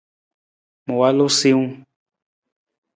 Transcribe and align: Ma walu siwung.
Ma 0.85 0.93
walu 0.99 1.25
siwung. 1.37 1.71